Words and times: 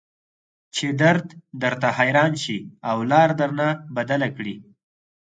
چې 0.75 0.85
درد 1.01 1.25
درته 1.63 1.89
حيران 1.97 2.33
شي 2.43 2.59
او 2.89 2.97
لار 3.11 3.29
درنه 3.39 3.67
بدله 3.95 4.27
کړي. 4.37 4.55